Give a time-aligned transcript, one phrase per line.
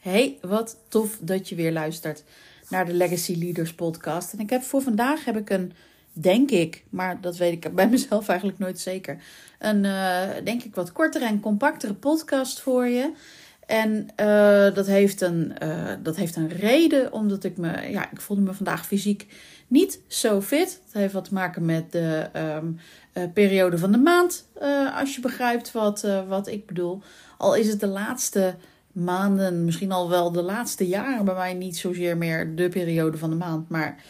[0.00, 2.24] Hey, wat tof dat je weer luistert
[2.68, 4.32] naar de Legacy Leaders podcast.
[4.32, 5.72] En ik heb voor vandaag heb ik een,
[6.12, 9.22] denk ik, maar dat weet ik bij mezelf eigenlijk nooit zeker,
[9.58, 13.12] een uh, denk ik wat kortere en compactere podcast voor je.
[13.66, 18.20] En uh, dat, heeft een, uh, dat heeft een reden, omdat ik me, ja, ik
[18.20, 19.26] voelde me vandaag fysiek
[19.66, 20.80] niet zo fit.
[20.84, 22.30] Het heeft wat te maken met de
[23.14, 24.46] uh, periode van de maand,
[24.94, 27.02] als je begrijpt wat, wat ik bedoel.
[27.38, 28.54] Al is het de laatste
[29.00, 33.30] maanden, misschien al wel de laatste jaren bij mij niet zozeer meer de periode van
[33.30, 34.02] de maand, maar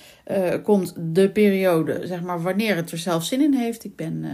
[0.63, 3.85] komt de periode, zeg maar, wanneer het er zelf zin in heeft.
[3.85, 4.25] Ik ben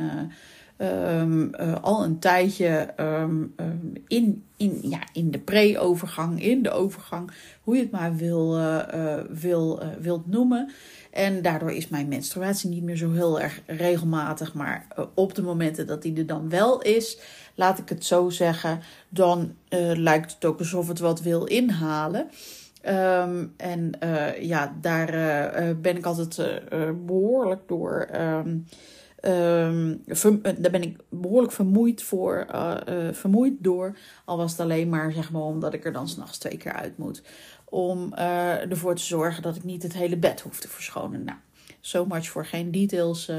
[0.78, 6.70] um, uh, al een tijdje um, um, in, in, ja, in de pre-overgang, in de
[6.70, 7.30] overgang,
[7.62, 10.70] hoe je het maar wil, uh, uh, wil, wilt noemen.
[11.10, 14.54] En daardoor is mijn menstruatie niet meer zo heel erg regelmatig.
[14.54, 17.18] Maar op de momenten dat die er dan wel is,
[17.54, 19.54] laat ik het zo zeggen, dan
[19.94, 22.28] lijkt het ook alsof het wat wil inhalen.
[23.56, 23.90] En
[24.40, 25.10] ja, daar
[25.80, 26.62] ben ik altijd
[27.06, 28.08] behoorlijk door.
[29.24, 30.02] Um,
[30.58, 33.96] daar ben ik behoorlijk vermoeid, voor, uh, uh, vermoeid door.
[34.24, 36.98] Al was het alleen maar, zeg maar omdat ik er dan s'nachts twee keer uit
[36.98, 37.22] moet.
[37.64, 41.24] Om ervoor te zorgen dat ik niet het hele bed hoef te verschonen.
[41.24, 41.38] Nou,
[41.80, 43.30] so much voor geen details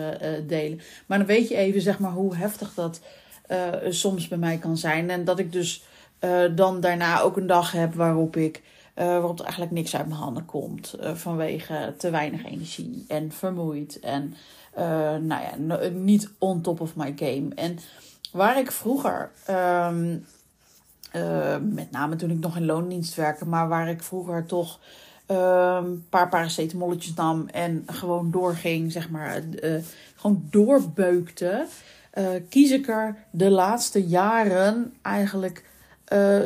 [0.48, 0.80] delen.
[1.05, 3.02] Maar dan weet je even, zeg maar, hoe heftig dat
[3.89, 5.09] soms bij mij kan zijn.
[5.09, 5.83] En dat ik dus
[6.55, 8.61] dan daarna ook een dag heb waarop ik.
[9.00, 10.95] Uh, waarop er eigenlijk niks uit mijn handen komt.
[11.02, 14.00] Uh, vanwege te weinig energie en vermoeid.
[14.00, 14.36] En
[14.78, 14.84] uh,
[15.16, 15.56] nou ja,
[15.89, 17.48] niet on top of my game.
[17.56, 17.80] En
[18.31, 20.26] waar ik vroeger, um,
[21.73, 24.80] met name toen ik nog in loondienst werkte, maar waar ik vroeger toch
[25.26, 29.42] een ehm, paar paracetamolletjes nam en gewoon doorging, zeg maar,
[30.16, 31.66] gewoon doorbeukte.
[32.50, 35.64] kies ik er de laatste jaren eigenlijk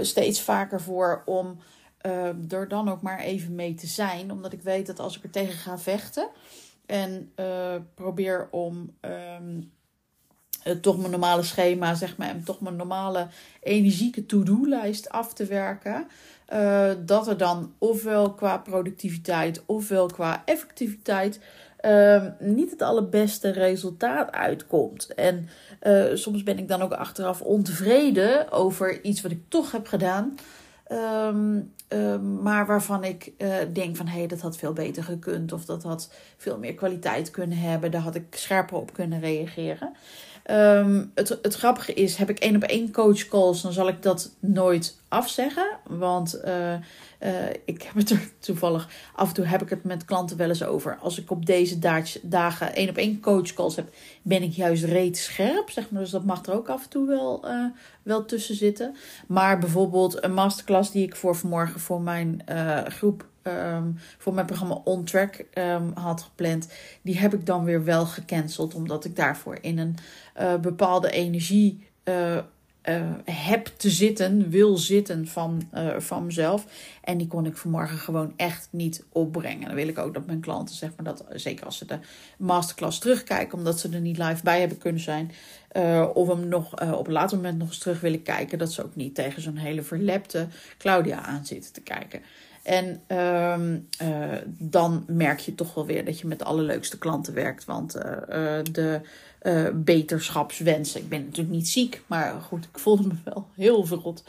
[0.02, 1.58] steeds vaker voor om
[2.06, 4.32] uh, er dan ook maar even mee te zijn.
[4.32, 6.28] Omdat ik weet dat als ik er tegen ga vechten
[6.86, 13.28] en uh, probeer om uh, toch mijn normale schema, zeg maar, en toch mijn normale
[13.62, 16.08] energieke to-do-lijst af te werken.
[17.06, 21.40] dat er dan ofwel qua productiviteit ofwel qua effectiviteit
[21.78, 25.14] ehm, niet het allerbeste resultaat uitkomt.
[25.14, 25.50] En
[26.14, 30.36] soms ben ik dan ook achteraf ontevreden over iets wat ik toch heb gedaan.
[30.92, 35.52] Um, um, maar waarvan ik uh, denk van hé, hey, dat had veel beter gekund.
[35.52, 37.92] Of dat had veel meer kwaliteit kunnen hebben.
[37.92, 39.96] Daar had ik scherper op kunnen reageren.
[40.50, 44.02] Um, het, het grappige is, heb ik één op één coach calls, dan zal ik
[44.02, 45.78] dat nooit afzeggen.
[45.88, 46.80] Want uh, uh,
[47.66, 50.64] ik heb het er toevallig, af en toe heb ik het met klanten wel eens
[50.64, 50.98] over.
[51.02, 51.80] Als ik op deze
[52.22, 53.90] dagen één op één coach calls heb,
[54.22, 55.70] ben ik juist reeds scherp.
[55.70, 56.02] Zeg maar.
[56.02, 57.66] Dus dat mag er ook af en toe wel, uh,
[58.04, 58.96] wel tussen zitten.
[59.28, 62.44] Maar bijvoorbeeld een masterclass die ik voor vanmorgen voor mijn
[62.86, 66.68] groep um, voor mijn programma On Track um, had gepland,
[67.02, 68.74] die heb ik dan weer wel gecanceld.
[68.74, 69.98] Omdat ik daarvoor in een
[70.40, 72.38] uh, bepaalde energie uh,
[72.90, 76.66] uh, heb te zitten, wil zitten van, van mezelf.
[77.04, 79.66] En die kon ik vanmorgen gewoon echt niet opbrengen.
[79.66, 82.00] Dan wil ik ook dat mijn klanten, zeg maar, dat zeker als ze de
[82.38, 85.32] masterclass terugkijken, omdat ze er niet live bij hebben kunnen zijn.
[86.14, 88.58] of hem nog op een later moment nog eens terug willen kijken.
[88.58, 90.48] Dat ze ook niet tegen zo'n hele verlepte
[90.78, 92.22] Claudia aan zitten te kijken.
[92.64, 97.34] En um, uh, dan merk je toch wel weer dat je met de allerleukste klanten
[97.34, 97.66] werkt.
[97.66, 99.02] Want uh, uh, de
[99.74, 101.02] beterschapswensen.
[101.02, 104.24] Ik ben natuurlijk niet ziek, maar goed, ik voelde me wel heel verrot.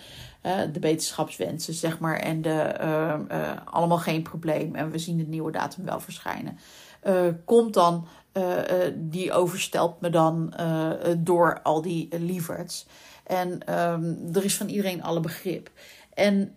[0.72, 2.16] de beterschapswensen, zeg maar.
[2.16, 4.74] En de ehm, allemaal geen probleem.
[4.74, 6.58] En we zien het nieuwe datum wel verschijnen.
[7.44, 8.06] komt dan,
[8.94, 10.54] die overstelt me dan
[11.18, 12.86] door al die lieverds.
[13.26, 15.70] En um, er is van iedereen alle begrip.
[16.14, 16.56] En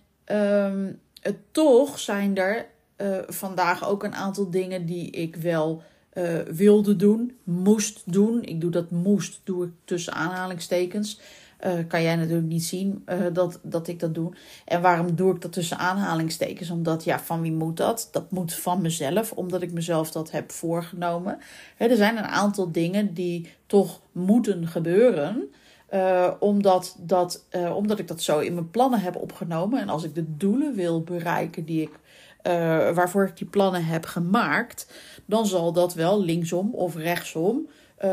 [1.51, 2.65] toch zijn er
[2.97, 8.43] uh, vandaag ook een aantal dingen die ik wel uh, wilde doen, moest doen.
[8.43, 11.19] Ik doe dat moest, doe ik tussen aanhalingstekens.
[11.65, 14.33] Uh, kan jij natuurlijk niet zien dat, dat ik dat doe.
[14.65, 16.69] En waarom doe ik dat tussen aanhalingstekens?
[16.69, 18.09] Omdat, ja, van wie moet dat?
[18.11, 21.37] Dat moet van mezelf, omdat ik mezelf dat heb voorgenomen.
[21.77, 25.49] er zijn een aantal dingen die toch moeten gebeuren.
[25.95, 29.81] Uh, omdat, dat, uh, omdat ik dat zo in mijn plannen heb opgenomen.
[29.81, 32.51] En als ik de doelen wil bereiken die ik, uh,
[32.95, 34.87] waarvoor ik die plannen heb gemaakt,
[35.25, 37.67] dan zal dat wel linksom of rechtsom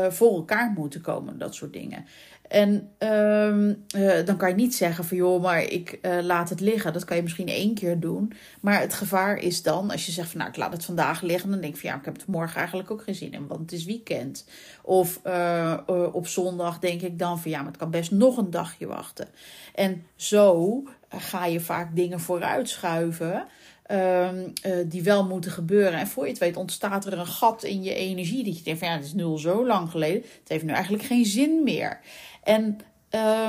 [0.09, 1.37] voor elkaar moeten komen.
[1.37, 2.05] Dat soort dingen.
[2.53, 6.93] En uh, dan kan je niet zeggen van joh, maar ik uh, laat het liggen.
[6.93, 8.33] Dat kan je misschien één keer doen.
[8.61, 11.49] Maar het gevaar is dan, als je zegt van nou ik laat het vandaag liggen,
[11.49, 13.59] dan denk ik van ja, ik heb het morgen eigenlijk ook geen zin in, want
[13.59, 14.47] het is weekend.
[14.81, 15.19] Of
[16.11, 19.27] op zondag denk ik dan van ja, maar het kan best nog een dagje wachten.
[19.75, 23.45] En zo ga je vaak dingen vooruitschuiven.
[23.91, 24.53] Um,
[24.85, 25.99] die wel moeten gebeuren.
[25.99, 28.43] En voor je het weet ontstaat er een gat in je energie.
[28.43, 30.21] Dat je denkt van ja, het is nul zo lang geleden.
[30.21, 31.99] Het heeft nu eigenlijk geen zin meer.
[32.43, 32.77] En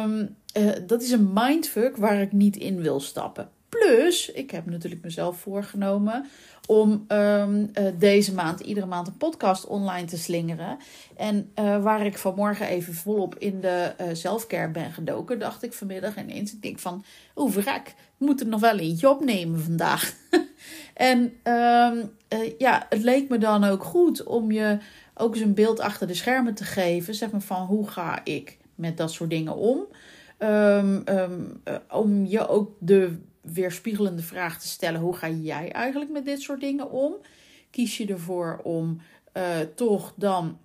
[0.05, 3.49] um, uh, dat is een mindfuck waar ik niet in wil stappen.
[3.79, 6.27] Plus, ik heb natuurlijk mezelf voorgenomen
[6.67, 10.79] om um, uh, deze maand, iedere maand, een podcast online te slingeren.
[11.17, 16.17] En uh, waar ik vanmorgen even volop in de zelfcare ben gedoken, dacht ik vanmiddag
[16.17, 16.53] ineens.
[16.53, 17.05] Ik denk van,
[17.37, 20.15] oeh, verrek, moet er nog wel eentje opnemen vandaag.
[20.95, 22.11] en um,
[22.59, 24.79] ja, het leek me dan ook goed om je
[25.15, 27.15] ook eens een beeld achter de schermen te geven.
[27.15, 29.87] Zeg maar van, hoe ga ik met dat soort dingen om?
[30.39, 31.05] Um,
[31.91, 36.61] om je ook de weerspiegelende vraag te stellen: hoe ga jij eigenlijk met dit soort
[36.61, 37.15] dingen om?
[37.71, 39.01] Kies je ervoor om
[39.37, 39.45] uh,
[39.75, 40.59] toch dan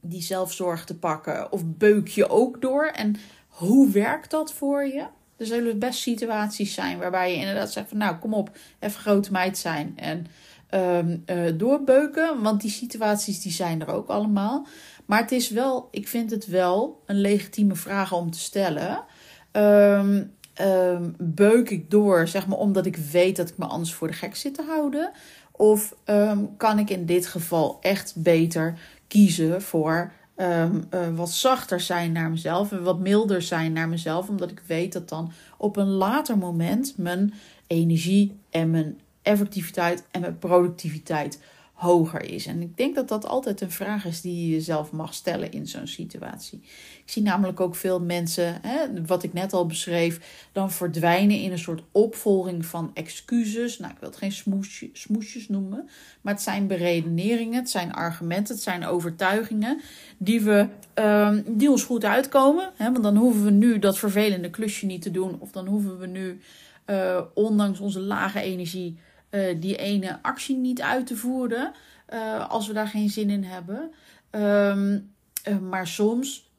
[0.00, 2.86] die zelfzorg te pakken of beuk je ook door?
[2.86, 3.16] En
[3.48, 5.06] hoe werkt dat voor je?
[5.36, 9.32] Er zullen best situaties zijn waarbij je inderdaad zegt van nou kom op, even grote
[9.32, 10.26] meid zijn en
[10.70, 12.42] um, uh, doorbeuken.
[12.42, 14.66] Want die situaties die zijn er ook allemaal.
[15.06, 19.04] Maar het is wel, ik vind het wel een legitieme vraag om te stellen.
[19.52, 24.08] Um, um, beuk ik door, zeg maar, omdat ik weet dat ik me anders voor
[24.08, 25.12] de gek zit te houden?
[25.50, 28.78] Of um, kan ik in dit geval echt beter
[29.08, 34.28] kiezen voor um, uh, wat zachter zijn naar mezelf en wat milder zijn naar mezelf,
[34.28, 37.34] omdat ik weet dat dan op een later moment mijn
[37.66, 41.38] energie en mijn effectiviteit en mijn productiviteit
[41.84, 42.46] hoger is.
[42.46, 45.66] En ik denk dat dat altijd een vraag is die je jezelf mag stellen in
[45.66, 46.60] zo'n situatie.
[47.04, 51.52] Ik zie namelijk ook veel mensen, hè, wat ik net al beschreef, dan verdwijnen in
[51.52, 53.78] een soort opvolging van excuses.
[53.78, 55.88] Nou, ik wil het geen smoesje, smoesjes noemen,
[56.20, 59.80] maar het zijn beredeneringen, het zijn argumenten, het zijn overtuigingen
[60.18, 62.70] die, we, um, die ons goed uitkomen.
[62.76, 65.98] Hè, want dan hoeven we nu dat vervelende klusje niet te doen, of dan hoeven
[65.98, 66.40] we nu,
[66.86, 68.96] uh, ondanks onze lage energie,
[69.34, 71.72] uh, die ene actie niet uit te voeren
[72.12, 73.92] uh, als we daar geen zin in hebben.
[74.30, 75.12] Um,
[75.48, 76.52] uh, maar soms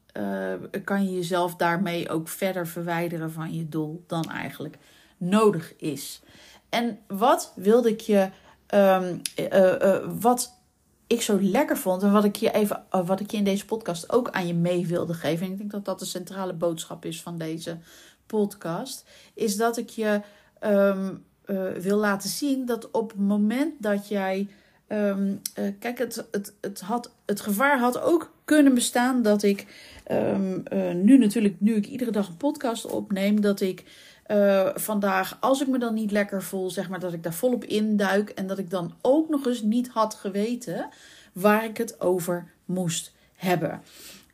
[0.84, 4.78] kan je jezelf daarmee ook verder verwijderen van je doel dan eigenlijk
[5.16, 6.20] nodig is.
[6.68, 8.30] En wat wilde ik je,
[8.74, 9.20] um,
[10.20, 10.58] wat
[11.06, 14.12] ik zo lekker vond en wat ik je even, wat ik je in deze podcast
[14.12, 15.46] ook aan je mee wilde geven.
[15.46, 17.78] En ik denk dat dat de centrale boodschap is van deze
[18.26, 20.20] podcast, is dat ik je
[20.60, 24.48] um, uh, wil laten zien dat op het moment dat jij.
[24.88, 29.66] Um, uh, kijk, het, het, het, had, het gevaar had ook kunnen bestaan dat ik
[30.10, 33.84] um, uh, nu natuurlijk, nu ik iedere dag een podcast opneem, dat ik
[34.74, 38.30] vandaag, als ik me dan niet lekker voel, zeg maar, dat ik daar volop induik
[38.30, 40.88] en dat ik dan ook nog eens niet had geweten
[41.32, 43.82] waar ik het over moest hebben.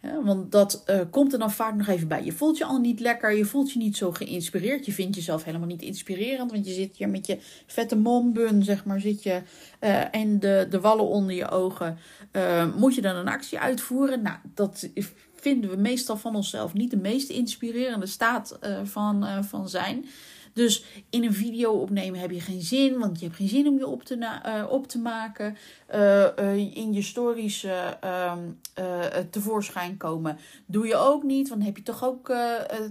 [0.03, 2.25] Ja, want dat uh, komt er dan vaak nog even bij.
[2.25, 4.87] Je voelt je al niet lekker, je voelt je niet zo geïnspireerd.
[4.87, 8.85] Je vindt jezelf helemaal niet inspirerend, want je zit hier met je vette mombun, zeg
[8.85, 9.43] maar, zit je
[9.81, 11.99] uh, en de, de wallen onder je ogen.
[12.33, 14.23] Uh, moet je dan een actie uitvoeren?
[14.23, 14.89] Nou, dat
[15.35, 20.05] vinden we meestal van onszelf niet de meest inspirerende staat van, van zijn.
[20.53, 23.79] Dus in een video opnemen heb je geen zin, want je hebt geen zin om
[23.79, 25.57] je op te, uh, op te maken.
[25.95, 27.65] Uh, uh, in je stories
[28.01, 28.39] ehm,
[29.31, 32.33] tevoorschijn komen doe je ook niet, want dan heb je toch ook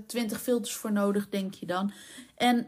[0.08, 1.92] twintig filters voor nodig, denk je dan.
[2.36, 2.68] En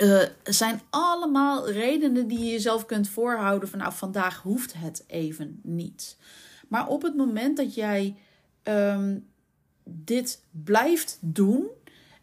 [0.00, 5.60] uh, zijn allemaal redenen die je jezelf kunt voorhouden van nou vandaag hoeft het even
[5.62, 6.16] niet.
[6.68, 8.16] Maar op het moment dat jij
[8.62, 9.26] um,
[9.84, 11.66] dit blijft doen,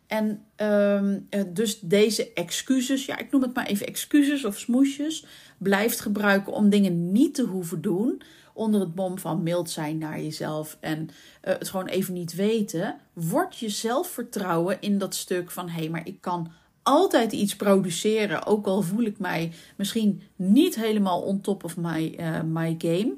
[0.08, 5.26] en um, dus deze excuses, ja, ik noem het maar even excuses of smoesjes,
[5.58, 8.22] blijft gebruiken om dingen niet te hoeven doen.
[8.54, 11.08] Onder het bom van mild zijn naar jezelf en uh,
[11.42, 12.96] het gewoon even niet weten.
[13.14, 16.52] Wordt je zelfvertrouwen in dat stuk van hé, hey, maar ik kan
[16.84, 18.46] altijd iets produceren.
[18.46, 23.14] Ook al voel ik mij misschien niet helemaal on top of my, uh, my game.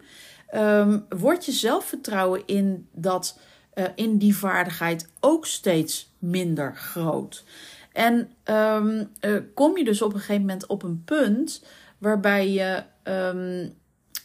[0.55, 3.39] Um, wordt je zelfvertrouwen in dat
[3.79, 7.43] uh, in die vaardigheid ook steeds minder groot.
[7.91, 11.65] En um, uh, kom je dus op een gegeven moment op een punt
[11.97, 13.73] waarbij je, um,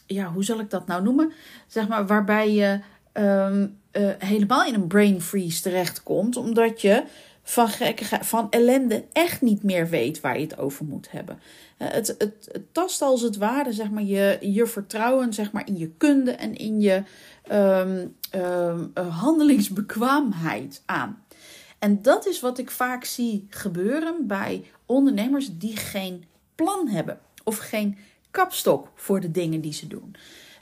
[0.05, 1.31] ja, hoe zal ik dat nou noemen?
[1.67, 2.79] Zeg maar, waarbij je
[3.13, 3.79] um,
[4.17, 7.03] helemaal in een brain freeze terechtkomt, omdat je
[7.43, 7.69] van,
[8.21, 11.39] van ellende echt niet meer weet waar je het over moet hebben.
[11.77, 15.77] Het, het, het, tast als het ware zeg maar, je, je vertrouwen zeg maar, in
[15.77, 17.03] je kunde en in je
[18.35, 21.23] um, handelingsbekwaamheid aan.
[21.79, 26.25] En dat is wat ik vaak zie gebeuren bij ondernemers die geen
[26.55, 27.97] plan hebben of geen
[28.31, 30.15] kapstok voor de dingen die ze doen.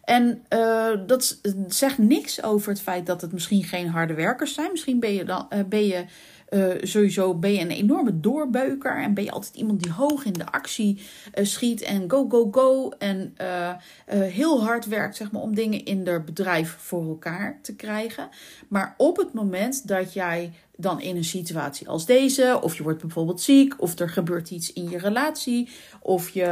[0.04, 4.72] En uh, dat zegt niks over het feit dat het misschien geen harde werkers zijn.
[4.72, 6.06] Misschien ben je, dan, uh, ben je
[6.54, 10.34] uh, sowieso ben je een enorme doorbeuker en ben je altijd iemand die hoog in
[10.34, 11.02] de actie
[11.36, 12.90] uh, schiet en go, go, go.
[12.90, 13.72] En uh,
[14.08, 18.30] heel hard werkt zeg maar, om dingen in het bedrijf voor elkaar te krijgen.
[18.68, 23.02] Maar op het moment dat jij dan in een situatie als deze, of je wordt
[23.02, 25.70] bijvoorbeeld ziek, of er gebeurt iets in je relatie,
[26.02, 26.46] of je,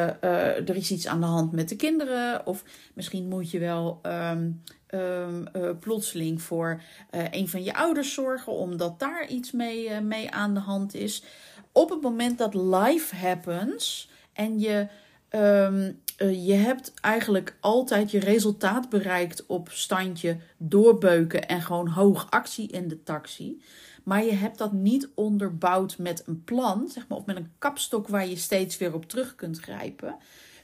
[0.65, 2.63] er is iets aan de hand met de kinderen, of
[2.93, 3.99] misschien moet je wel.
[4.03, 4.61] Um,
[4.93, 10.31] um, uh, plotseling voor uh, een van je ouders zorgen, omdat daar iets mee, mee
[10.31, 11.23] aan de hand is.
[11.71, 14.87] Op het moment dat life happens en je,
[15.29, 15.99] um,
[16.45, 22.87] je hebt eigenlijk altijd je resultaat bereikt op standje doorbeuken en gewoon hoog actie in
[22.87, 23.61] de taxi.
[24.03, 28.07] Maar je hebt dat niet onderbouwd met een plan, zeg maar, of met een kapstok
[28.07, 30.15] waar je steeds weer op terug kunt grijpen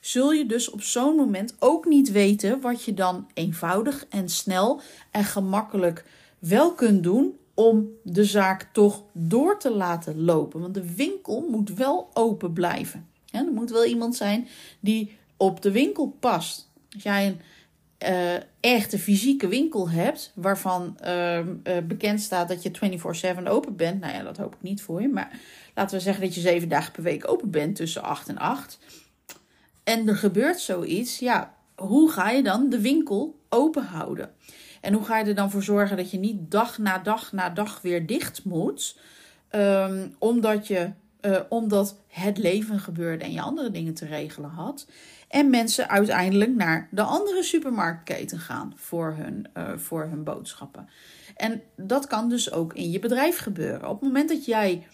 [0.07, 4.81] zul je dus op zo'n moment ook niet weten wat je dan eenvoudig en snel
[5.11, 6.05] en gemakkelijk
[6.39, 10.61] wel kunt doen om de zaak toch door te laten lopen.
[10.61, 13.07] Want de winkel moet wel open blijven.
[13.31, 14.47] Er moet wel iemand zijn
[14.79, 16.69] die op de winkel past.
[16.93, 17.39] Als jij een
[18.03, 21.45] uh, echte fysieke winkel hebt, waarvan uh, uh,
[21.83, 25.07] bekend staat dat je 24/7 open bent, nou ja, dat hoop ik niet voor je,
[25.07, 25.39] maar
[25.75, 28.79] laten we zeggen dat je zeven dagen per week open bent tussen 8 en 8
[29.87, 34.31] en er gebeurt zoiets, ja, hoe ga je dan de winkel open houden?
[34.81, 37.49] En hoe ga je er dan voor zorgen dat je niet dag na dag na
[37.49, 38.99] dag weer dicht moet,
[39.51, 40.91] um, omdat, je,
[41.27, 44.87] uh, omdat het leven gebeurde en je andere dingen te regelen had.
[45.27, 50.89] En mensen uiteindelijk naar de andere supermarktketen gaan voor hun, uh, voor hun boodschappen.
[51.35, 53.89] En dat kan dus ook in je bedrijf gebeuren.
[53.89, 54.87] Op het moment dat jij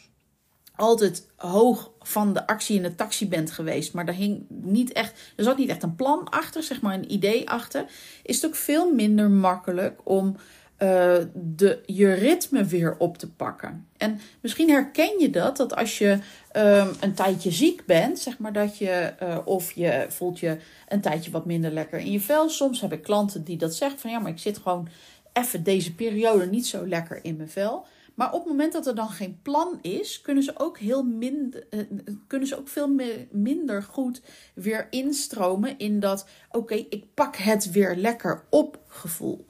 [0.76, 5.34] altijd hoog van de actie in de taxi bent geweest, maar er hing niet echt,
[5.36, 7.86] er zat niet echt een plan achter, zeg maar een idee achter,
[8.24, 10.36] is het ook veel minder makkelijk om
[10.84, 13.88] uh, de, je ritme weer op te pakken.
[13.98, 16.20] En misschien herken je dat, dat als je
[16.56, 21.02] um, een tijdje ziek bent, zeg maar dat je, uh, of je voelt je een
[21.02, 22.50] tijdje wat minder lekker in je vel.
[22.50, 24.88] Soms heb ik klanten die dat zeggen van ja, maar ik zit gewoon
[25.34, 27.86] even deze periode niet zo lekker in mijn vel.
[28.14, 31.68] Maar op het moment dat er dan geen plan is, kunnen ze ook, heel minder,
[31.70, 31.80] uh,
[32.28, 34.22] kunnen ze ook veel meer, minder goed
[34.54, 39.46] weer instromen in dat, oké, ik pak het weer lekker op gevoel.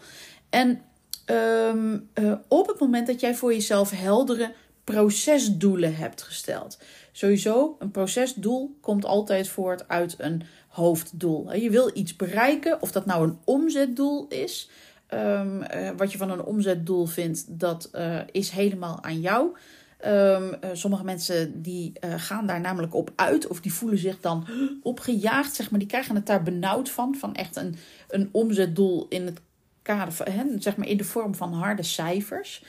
[0.49, 0.81] En
[1.25, 4.53] um, uh, op het moment dat jij voor jezelf heldere
[4.83, 6.77] procesdoelen hebt gesteld.
[7.11, 11.53] Sowieso, een procesdoel komt altijd voort uit een hoofddoel.
[11.53, 14.69] Je wil iets bereiken, of dat nou een omzetdoel is,
[15.13, 19.57] Um, uh, wat je van een omzetdoel vindt, dat uh, is helemaal aan jou.
[20.05, 20.41] Uh,
[20.73, 24.47] sommige mensen die gaan daar namelijk op uit of die voelen zich dan
[24.83, 25.79] opgejaagd, zeg maar.
[25.79, 27.75] Die krijgen het daar benauwd van, van echt een,
[28.09, 29.41] een omzetdoel in het
[29.83, 32.63] kader hè, zeg maar in de vorm van harde cijfers.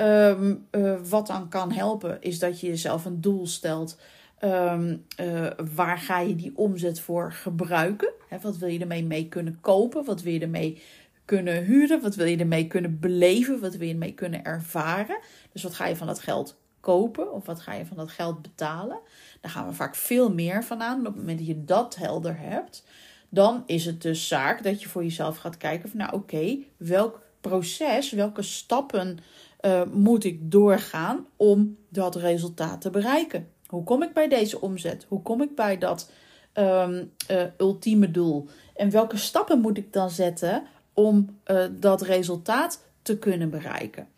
[0.00, 0.66] Um,
[1.08, 3.98] wat dan kan helpen is dat je jezelf een doel stelt.
[4.44, 8.12] Um, uh, waar ga je die omzet voor gebruiken?
[8.42, 10.04] Wat wil je ermee mee kunnen kopen?
[10.04, 10.82] Wat wil je ermee
[11.24, 12.00] kunnen huren?
[12.00, 13.60] Wat wil je ermee kunnen beleven?
[13.60, 15.18] Wat wil je ermee kunnen ervaren?
[15.52, 18.42] Dus wat ga je van dat geld kopen of wat ga je van dat geld
[18.42, 18.98] betalen?
[19.40, 20.98] Daar gaan we vaak veel meer van aan.
[20.98, 22.84] op het moment dat je dat helder hebt,
[23.28, 27.22] dan is het dus zaak dat je voor jezelf gaat kijken van nou oké, welk
[27.40, 29.18] proces, welke stappen
[29.60, 33.48] uh, moet ik doorgaan om dat resultaat te bereiken?
[33.66, 35.06] Hoe kom ik bij deze omzet?
[35.08, 36.10] Hoe kom ik bij dat
[36.54, 38.48] um, uh, ultieme doel?
[38.76, 44.08] En welke stappen moet ik dan zetten om uh, dat resultaat te kunnen bereiken.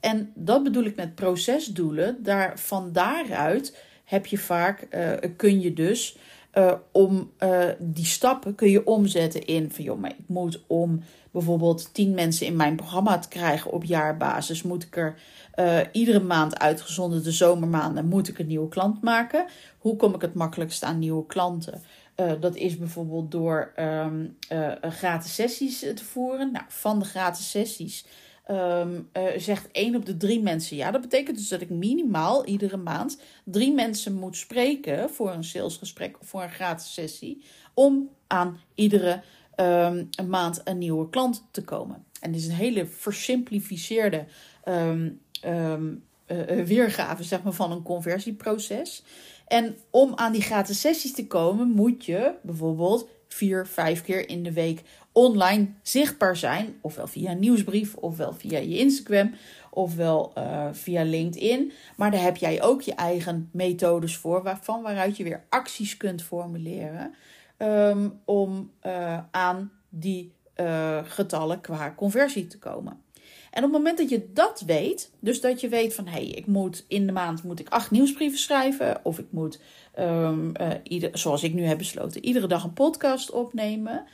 [0.00, 2.22] En dat bedoel ik met procesdoelen.
[2.22, 4.88] Daar, van daaruit heb je vaak,
[5.36, 6.16] kun je dus
[6.58, 7.30] uh, om
[7.78, 12.46] die stappen kun je omzetten in van joh, maar ik moet om bijvoorbeeld tien mensen
[12.46, 15.18] in mijn programma te krijgen op jaarbasis, moet ik er
[15.92, 19.46] iedere maand uitgezonden de zomermaanden, moet ik een nieuwe klant maken.
[19.78, 21.82] Hoe kom ik het makkelijkst aan nieuwe klanten?
[22.40, 24.06] Dat is bijvoorbeeld door uh,
[24.80, 26.52] gratis sessies te voeren.
[26.52, 28.06] Nou, van de gratis sessies
[28.50, 30.90] um, uh, zegt één op de drie mensen ja.
[30.90, 36.16] Dat betekent dus dat ik minimaal iedere maand drie mensen moet spreken voor een salesgesprek
[36.20, 37.44] of voor een gratis sessie.
[37.74, 39.22] Om aan iedere
[39.56, 42.04] um, maand een nieuwe klant te komen.
[42.20, 44.24] En dit is een hele versimplificeerde
[46.64, 49.02] weergave zeg maar, van een conversieproces.
[49.46, 54.42] En om aan die gratis sessies te komen, moet je bijvoorbeeld vier, vijf keer in
[54.42, 54.82] de week
[55.16, 56.76] online zichtbaar zijn.
[56.80, 59.34] Ofwel via een nieuwsbrief, ofwel via je Instagram,
[59.70, 61.72] ofwel uh, via LinkedIn.
[61.96, 66.22] Maar daar heb jij ook je eigen methodes voor, waarvan waaruit je weer acties kunt
[66.22, 67.14] formuleren.
[67.58, 73.00] Um, om uh, aan die uh, getallen qua conversie te komen.
[73.50, 76.26] En op het moment dat je dat weet, dus dat je weet van hé, hey,
[76.26, 79.60] ik moet in de maand moet ik acht nieuwsbrieven schrijven, of ik moet,
[79.98, 80.52] um,
[81.12, 84.04] zoals ik nu heb besloten, iedere dag een podcast opnemen.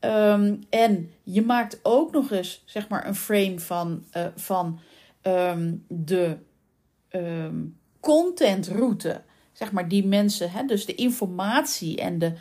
[0.00, 4.78] Um, en je maakt ook nog eens zeg maar een frame van, uh, van
[5.22, 6.36] um, de
[8.00, 9.22] contentroute,
[9.52, 12.32] zeg maar die mensen, hè, dus de informatie en de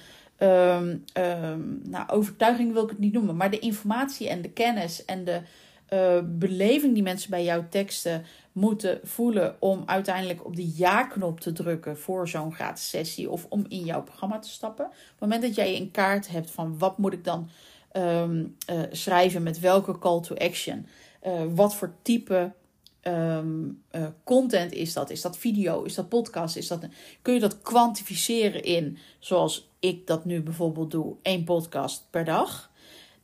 [1.84, 5.42] nou, overtuiging wil ik het niet noemen, maar de informatie en de kennis en de
[5.90, 11.52] uh, beleving die mensen bij jouw teksten moeten voelen om uiteindelijk op de ja-knop te
[11.52, 14.86] drukken voor zo'n gratis sessie of om in jouw programma te stappen.
[14.86, 17.50] Op het moment dat jij een kaart hebt van wat moet ik dan
[17.94, 20.88] um, uh, schrijven met welke call to action,
[21.26, 22.52] uh, wat voor type
[23.08, 23.40] uh,
[24.24, 25.10] content is dat?
[25.10, 25.84] Is dat video?
[25.84, 26.56] Is dat podcast?
[26.56, 26.88] Is dat,
[27.22, 32.72] kun je dat kwantificeren in, zoals ik dat nu bijvoorbeeld doe, één podcast per dag?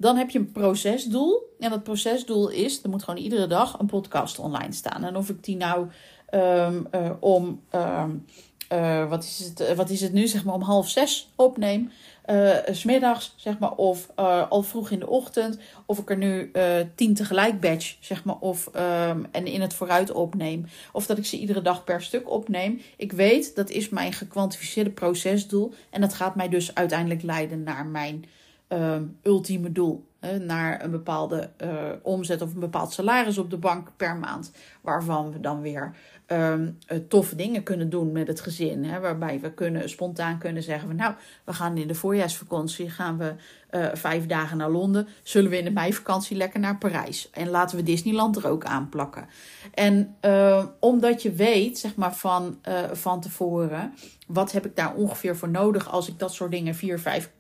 [0.02, 1.56] Dan heb je een procesdoel.
[1.60, 5.04] En dat procesdoel is, er moet gewoon iedere dag een podcast online staan.
[5.04, 5.88] En of ik die nou
[6.34, 8.26] um, uh, om, um,
[8.74, 11.92] uh, wat, is het, wat is het nu, zeg maar om half zes opneem
[12.26, 14.10] uh, smiddags, zeg maar, of
[14.50, 16.52] al vroeg in de ochtend, of ik er nu
[16.96, 21.26] tien tegelijk batch, zeg maar, of um, en in het vooruit opneem, of dat ik
[21.26, 22.82] ze iedere dag per stuk opneem.
[22.98, 27.86] Ik weet dat is mijn gekwantificeerde procesdoel en dat gaat mij dus uiteindelijk leiden naar
[27.86, 28.26] mijn
[28.74, 30.10] um, ultieme doel
[30.40, 31.70] naar een bepaalde uh,
[32.02, 34.52] omzet of een bepaald salaris op de bank per maand.
[34.82, 35.96] Waarvan we dan weer
[36.28, 38.86] um, toffe dingen kunnen doen met het gezin.
[38.86, 41.14] Hè, waarbij we kunnen, spontaan kunnen zeggen van nou,
[41.44, 43.34] we gaan in de voorjaarsvakantie gaan we
[43.72, 45.08] uh, vijf dagen naar Londen.
[45.24, 47.30] Zullen we in de meivakantie lekker naar Parijs.
[47.30, 49.28] En laten we Disneyland er ook aanplakken.
[49.74, 52.60] En uh, omdat je weet, zeg maar van,
[52.92, 53.94] van tevoren,
[54.28, 57.32] wat heb ik daar ongeveer voor nodig als ik dat soort dingen vier, vijf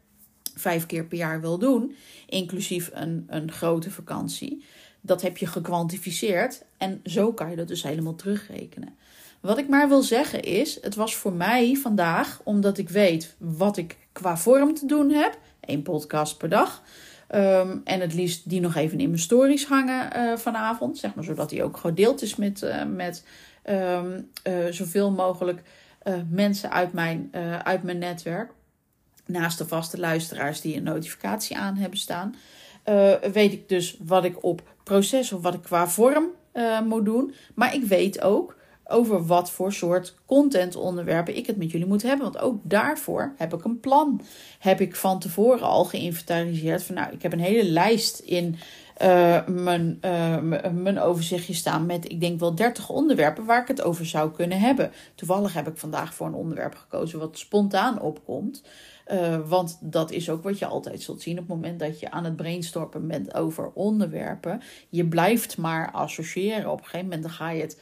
[0.62, 4.66] vijf keer per jaar wil doen, inclusief een, een grote vakantie.
[5.02, 8.96] Dat heb je gekwantificeerd en zo kan je dat dus helemaal terugrekenen.
[9.40, 13.78] Wat ik maar wil zeggen is, het was voor mij vandaag, omdat ik weet wat
[13.78, 16.82] ik qua vorm te doen heb, één podcast per dag.
[17.36, 21.24] Um, en het liefst die nog even in mijn stories hangen uh, vanavond, zeg maar,
[21.24, 23.26] zodat die ook gedeeld is met, uh, met
[23.70, 25.62] um, uh, zoveel mogelijk
[26.30, 27.30] mensen uit mijn,
[27.64, 28.52] uit mijn netwerk
[29.32, 32.36] naast de vaste luisteraars die een notificatie aan hebben staan,
[32.90, 37.06] uh, weet ik dus wat ik op proces of wat ik qua vorm uh, moet
[37.06, 37.34] doen.
[37.56, 38.56] Maar ik weet ook
[38.92, 42.32] over wat voor soort contentonderwerpen ik het met jullie moet hebben.
[42.32, 44.22] Want ook daarvoor heb ik een plan.
[44.60, 48.56] Heb ik van tevoren al geïnventariseerd van nou, ik heb een hele lijst in
[49.04, 53.82] uh, mijn, uh, mijn overzichtje staan met, ik denk wel 30 onderwerpen waar ik het
[53.82, 54.92] over zou kunnen hebben.
[55.16, 58.64] Toevallig heb ik vandaag voor een onderwerp gekozen wat spontaan opkomt.
[59.12, 62.12] Uh, want dat is ook wat je altijd zult zien op het moment dat je
[62.12, 64.62] aan het brainstormen bent over onderwerpen.
[64.90, 66.72] Je blijft maar associëren.
[66.72, 67.80] Op een gegeven moment dan ga je het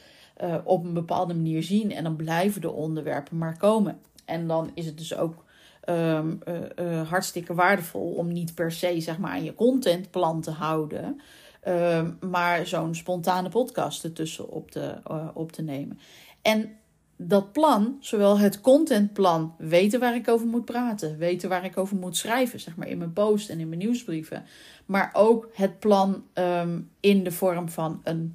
[0.64, 3.98] op een bepaalde manier zien en dan blijven de onderwerpen maar komen.
[4.24, 5.44] En dan is het dus ook
[5.88, 6.38] um,
[6.78, 11.20] uh, hartstikke waardevol om niet per se zeg maar, aan je contentplan te houden.
[11.68, 14.94] Um, maar zo'n spontane podcast ertussen op te,
[15.34, 15.98] op te nemen.
[16.42, 16.76] En
[17.16, 21.96] dat plan, zowel het contentplan, weten waar ik over moet praten, weten waar ik over
[21.96, 24.44] moet schrijven, zeg maar in mijn post en in mijn nieuwsbrieven,
[24.86, 28.34] maar ook het plan um, in de vorm van een,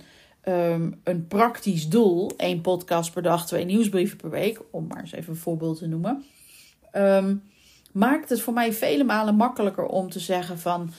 [1.03, 5.34] een praktisch doel, één podcast per dag, twee nieuwsbrieven per week, om maar eens even
[5.34, 6.23] een voorbeeld te noemen,
[6.97, 7.43] um,
[7.91, 10.91] maakt het voor mij vele malen makkelijker om te zeggen van,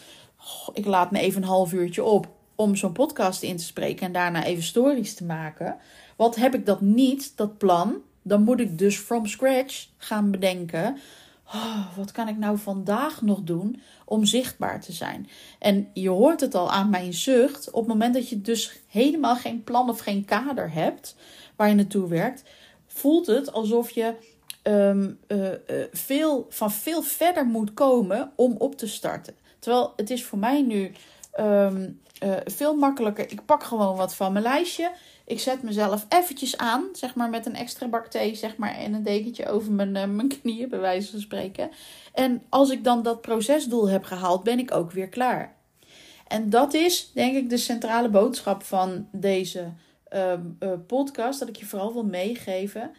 [0.72, 4.12] ik laat me even een half uurtje op om zo'n podcast in te spreken en
[4.12, 5.76] daarna even stories te maken.
[6.16, 10.96] Wat heb ik dat niet, dat plan, dan moet ik dus from scratch gaan bedenken.
[11.54, 15.28] Oh, wat kan ik nou vandaag nog doen om zichtbaar te zijn?
[15.58, 17.70] En je hoort het al aan mijn zucht.
[17.70, 21.16] Op het moment dat je dus helemaal geen plan of geen kader hebt
[21.56, 22.42] waar je naartoe werkt,
[22.86, 24.14] voelt het alsof je
[24.68, 25.54] um, uh, uh,
[25.92, 29.34] veel, van veel verder moet komen om op te starten.
[29.58, 30.92] Terwijl het is voor mij nu
[31.40, 33.30] um, uh, veel makkelijker.
[33.30, 34.92] Ik pak gewoon wat van mijn lijstje.
[35.24, 38.94] Ik zet mezelf eventjes aan, zeg maar met een extra bak thee, zeg maar, en
[38.94, 41.70] een dekentje over mijn, mijn knieën, bij wijze van spreken.
[42.12, 45.54] En als ik dan dat procesdoel heb gehaald, ben ik ook weer klaar.
[46.28, 49.72] En dat is, denk ik, de centrale boodschap van deze
[50.12, 50.32] uh,
[50.86, 52.90] podcast, dat ik je vooral wil meegeven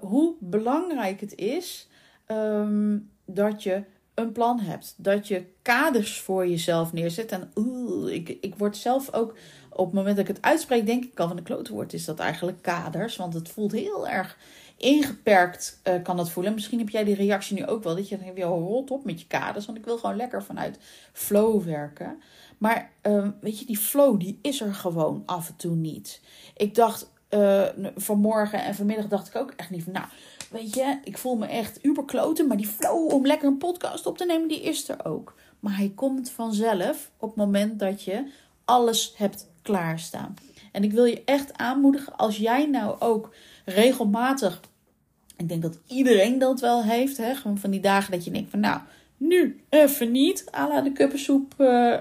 [0.00, 1.88] hoe belangrijk het is
[2.26, 3.82] um, dat je
[4.14, 4.94] een plan hebt.
[4.96, 7.32] Dat je kaders voor jezelf neerzet.
[7.32, 7.52] En
[8.08, 9.36] ik, ik word zelf ook,
[9.70, 12.04] op het moment dat ik het uitspreek, denk ik al van de klote woord, is
[12.04, 13.16] dat eigenlijk kaders.
[13.16, 14.36] Want het voelt heel erg
[14.76, 16.54] ingeperkt kan dat voelen.
[16.54, 17.96] Misschien heb jij die reactie nu ook wel.
[17.96, 19.66] Dat je denkt, je rot op met je kaders.
[19.66, 20.78] Want ik wil gewoon lekker vanuit
[21.12, 22.22] flow werken.
[22.58, 26.20] Maar ehm, weet je, die flow die is er gewoon af en toe niet.
[26.56, 27.66] Ik dacht uh,
[27.96, 29.92] vanmorgen en vanmiddag dacht ik ook echt niet van...
[29.92, 30.06] Nou,
[30.50, 32.46] weet je, ik voel me echt uberkloten.
[32.46, 35.34] Maar die flow om lekker een podcast op te nemen, die is er ook.
[35.60, 38.30] Maar hij komt vanzelf op het moment dat je
[38.64, 40.34] alles hebt klaarstaan.
[40.72, 44.60] En ik wil je echt aanmoedigen, als jij nou ook regelmatig,
[45.36, 48.50] ik denk dat iedereen dat wel heeft, hè, gewoon van die dagen dat je denkt
[48.50, 48.80] van nou,
[49.16, 51.96] nu even niet, à la de kuppensoep uh,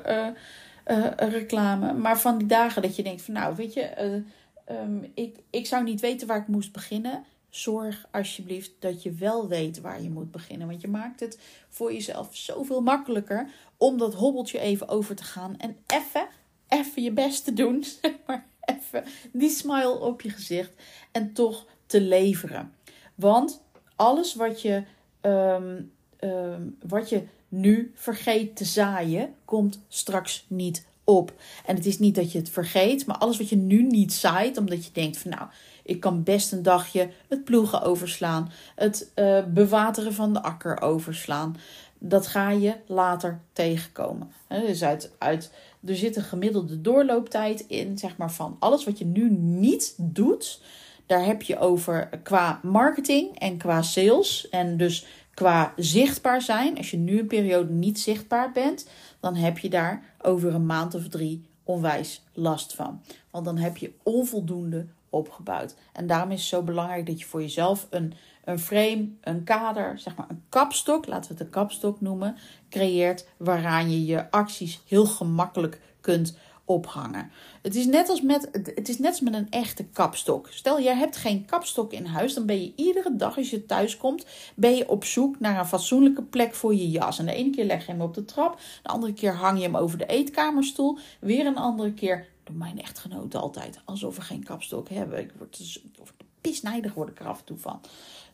[0.87, 4.23] uh, reclame, maar van die dagen dat je denkt van nou, weet je,
[4.69, 9.47] ehm, ik, ik zou niet weten waar ik moest beginnen zorg alsjeblieft dat je wel
[9.47, 10.67] weet waar je moet beginnen.
[10.67, 15.57] Want je maakt het voor jezelf zoveel makkelijker om dat hobbeltje even over te gaan
[15.57, 16.27] en even,
[16.67, 17.83] even je best te doen.
[18.01, 22.73] Zeg maar even die smile op je gezicht en toch te leveren.
[23.15, 23.63] Want
[23.95, 24.83] alles wat je,
[25.21, 25.81] ehm,
[26.19, 31.33] ehm, wat je nu vergeet te zaaien, komt straks niet op.
[31.65, 34.57] En het is niet dat je het vergeet, maar alles wat je nu niet zaait,
[34.57, 35.47] omdat je denkt van nou,
[35.83, 41.55] ik kan best een dagje het ploegen overslaan, het uh, bewateren van de akker overslaan.
[41.99, 44.31] Dat ga je later tegenkomen.
[44.47, 45.51] dus uit, uit,
[45.85, 50.61] er zit een gemiddelde doorlooptijd in, zeg maar, van alles wat je nu niet doet.
[51.05, 54.49] Daar heb je over qua marketing en qua sales.
[54.49, 55.05] En dus
[55.39, 56.77] qua zichtbaar zijn.
[56.77, 58.87] Als je nu een periode niet zichtbaar bent,
[59.19, 63.01] dan heb je daar over een maand of drie onwijs last van.
[63.31, 65.75] Want dan heb je onvoldoende opgebouwd.
[65.93, 69.99] En daarom is het zo belangrijk dat je voor jezelf een, een frame, een kader,
[69.99, 72.35] zeg maar een kapstok, laten we het een kapstok noemen,
[72.69, 76.37] creëert waaraan je je acties heel gemakkelijk kunt
[76.69, 77.31] ophangen.
[77.61, 80.47] Het is net als met, het is net als met een echte kapstok.
[80.49, 83.97] Stel, jij hebt geen kapstok in huis, dan ben je iedere dag als je thuis
[83.97, 87.19] komt, ben je op zoek naar een fatsoenlijke plek voor je jas.
[87.19, 89.63] En de ene keer leg je hem op de trap, de andere keer hang je
[89.63, 93.79] hem over de eetkamerstoel, weer een andere keer mijn echtgenoten altijd.
[93.85, 95.19] Alsof we geen kapstok hebben.
[95.19, 97.81] Ik word dus, of pisnijdig word ik er af en toe van.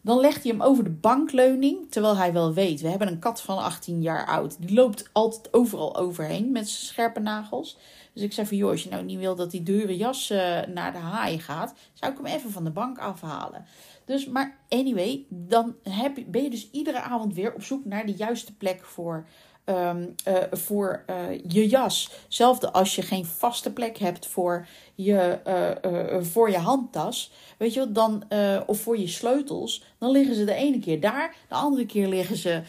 [0.06, 2.82] Dan legt hij hem over de bankleuning, terwijl hij wel weet.
[2.82, 4.56] We hebben een kat van 18 jaar oud.
[4.60, 7.78] Die loopt altijd overal overheen met zijn scherpe nagels.
[8.14, 10.38] Dus ik zei van, joh, als je nou niet wil dat die dure jas uh,
[10.66, 13.66] naar de haai gaat, zou ik hem even van de bank afhalen.
[14.06, 18.16] Dus, maar anyway, dan heb ben je dus iedere avond weer op zoek naar de
[18.16, 19.28] juiste plek voor
[19.66, 22.12] Ehm, eh, voor uh, je jas.
[22.24, 27.32] Hetzelfde als je geen vaste plek hebt voor je, uh, voor je handtas.
[27.58, 28.24] Weet je wat, dan,
[28.66, 29.84] of voor je sleutels.
[30.00, 31.36] Dan liggen ze de ene keer daar.
[31.48, 32.62] De andere keer liggen ze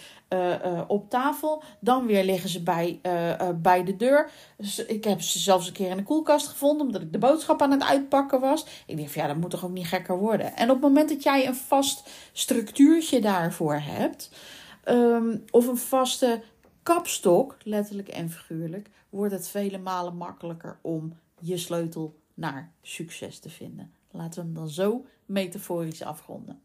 [0.87, 1.63] op tafel.
[1.81, 3.01] Dan weer liggen ze bij,
[3.55, 4.31] bij de deur.
[4.57, 6.87] Dus ik heb ze zelfs een keer in de koelkast gevonden.
[6.87, 8.67] Omdat ik de boodschap aan het uitpakken was.
[8.87, 10.57] Ik dacht, ja, dat moet toch ook niet gekker worden.
[10.57, 14.31] En op het moment dat jij een vast structuurtje daarvoor hebt.
[14.89, 16.43] Um, of een vaste
[16.87, 23.51] kapstok, letterlijk en figuurlijk, wordt het vele malen makkelijker om je sleutel naar succes te
[23.51, 23.93] vinden.
[24.11, 26.61] Laten we hem dan zo metaforisch afronden.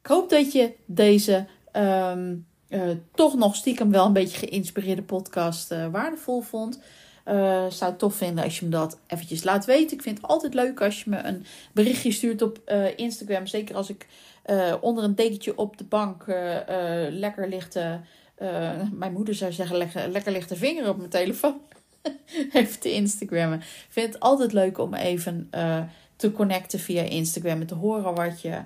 [0.00, 2.36] Ik hoop dat je deze ehm,
[2.68, 6.80] eh, toch nog stiekem wel een beetje geïnspireerde podcast uh, waardevol vond.
[7.28, 9.96] Uh, zou het tof vinden als je me dat eventjes laat weten.
[9.96, 12.58] Ik vind het altijd leuk als je me een berichtje stuurt op
[12.96, 13.46] Instagram.
[13.46, 14.06] Zeker als ik
[14.80, 16.24] onder een dekentje op de bank
[17.10, 17.76] lekker ligt
[18.38, 21.60] uh, mijn moeder zou zeggen, lekker, lekker ligt de vinger op mijn telefoon.
[22.52, 23.58] even te Instagrammen.
[23.58, 25.82] Ik vind het altijd leuk om even uh,
[26.16, 27.60] te connecten via Instagram.
[27.60, 28.58] En te horen wat, je,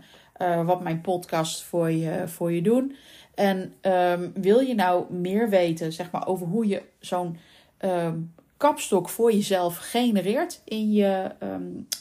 [0.42, 2.96] uh, wat mijn podcast voor je, voor je doen.
[3.34, 7.38] En um, wil je nou meer weten zeg maar, over hoe je zo'n
[7.80, 11.30] um, kapstok voor jezelf genereert in je,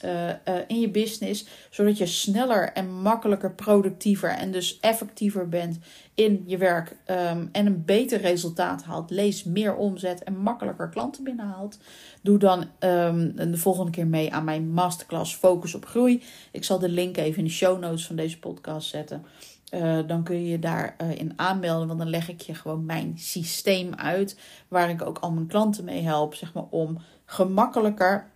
[0.06, 1.48] uh, in je business.
[1.70, 5.80] Zodat je sneller en makkelijker, productiever en dus effectiever bent
[6.18, 6.96] in je werk.
[7.08, 9.10] Um, en een beter resultaat haalt.
[9.10, 11.78] Lees meer omzet en makkelijker klanten binnenhaalt.
[12.22, 16.24] Doe dan um, de volgende keer mee aan mijn masterclass Focus op Groei.
[16.52, 19.26] Ik zal de link even in de show notes van deze podcast zetten.
[19.74, 21.88] Uh, dan kun je je daarin uh, aanmelden.
[21.88, 24.40] Want dan leg ik je gewoon mijn systeem uit.
[24.68, 26.34] Waar ik ook al mijn klanten mee help.
[26.34, 28.30] Zeg maar om gemakkelijker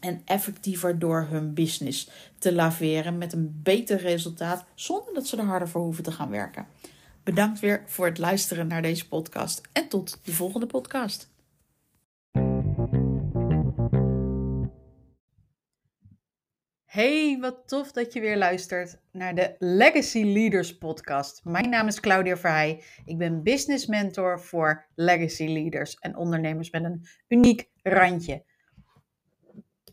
[0.00, 3.18] en effectiever door hun business te laveren.
[3.18, 4.64] Met een beter resultaat.
[4.74, 6.66] Zonder dat ze er harder voor hoeven te gaan werken.
[7.24, 9.68] Bedankt weer voor het luisteren naar deze podcast.
[9.72, 11.30] En tot de volgende podcast.
[16.84, 21.44] Hey, wat tof dat je weer luistert naar de Legacy Leaders podcast.
[21.44, 22.82] Mijn naam is Claudia Verheij.
[23.04, 28.44] Ik ben business mentor voor legacy leaders en ondernemers met een uniek randje.